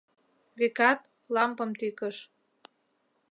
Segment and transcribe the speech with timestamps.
[0.57, 1.01] Векат,
[1.33, 2.17] лампым тӱкыш.